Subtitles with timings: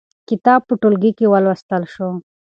[0.29, 2.09] کتاب په ټولګي کې ولوستل شو.